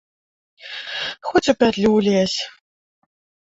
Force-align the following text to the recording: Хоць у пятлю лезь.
Хоць 1.29 1.47
у 1.55 1.55
пятлю 1.65 1.91
лезь. 2.09 2.39